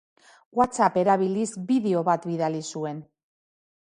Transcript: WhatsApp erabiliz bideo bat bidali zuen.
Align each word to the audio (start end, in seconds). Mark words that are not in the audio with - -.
WhatsApp 0.59 0.95
erabiliz 1.01 1.49
bideo 1.71 2.01
bat 2.07 2.25
bidali 2.31 2.63
zuen. 2.73 3.03